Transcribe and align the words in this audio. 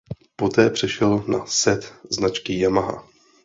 Poté 0.35 0.69
přešel 0.69 1.23
na 1.27 1.45
set 1.45 1.93
značky 2.09 2.53
Yamaha. 2.59 3.07